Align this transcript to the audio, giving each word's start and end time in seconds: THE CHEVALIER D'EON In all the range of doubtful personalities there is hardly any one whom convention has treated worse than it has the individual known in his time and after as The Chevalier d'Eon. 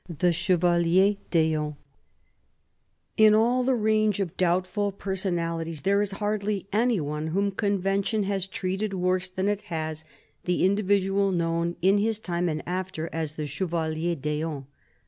THE 0.09 0.31
CHEVALIER 0.33 1.17
D'EON 1.29 1.75
In 3.17 3.35
all 3.35 3.63
the 3.63 3.75
range 3.75 4.19
of 4.19 4.35
doubtful 4.35 4.91
personalities 4.91 5.83
there 5.83 6.01
is 6.01 6.13
hardly 6.13 6.65
any 6.73 6.99
one 6.99 7.27
whom 7.27 7.51
convention 7.51 8.23
has 8.23 8.47
treated 8.47 8.95
worse 8.95 9.29
than 9.29 9.47
it 9.47 9.61
has 9.69 10.03
the 10.45 10.65
individual 10.65 11.29
known 11.31 11.75
in 11.83 11.99
his 11.99 12.17
time 12.17 12.49
and 12.49 12.63
after 12.65 13.11
as 13.13 13.35
The 13.35 13.45
Chevalier 13.45 14.15
d'Eon. 14.15 14.65